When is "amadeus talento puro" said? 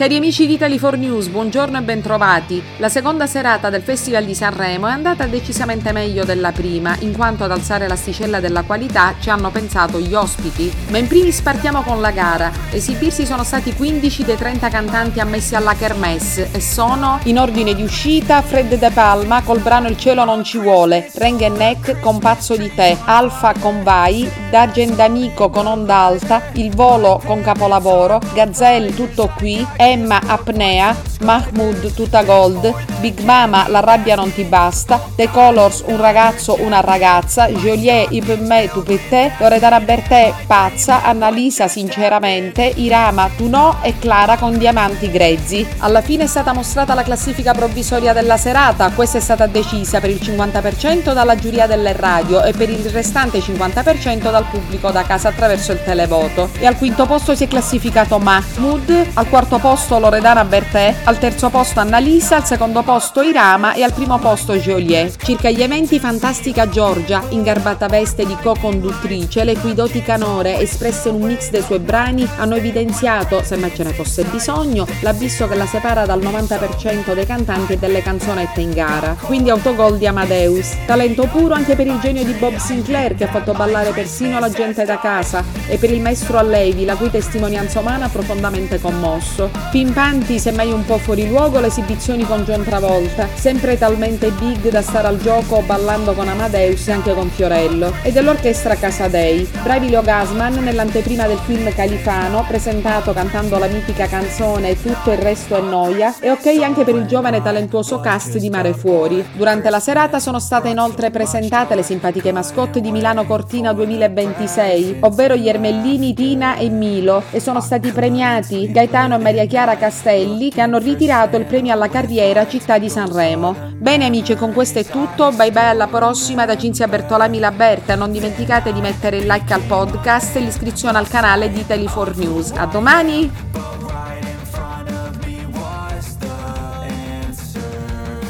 80.06-81.54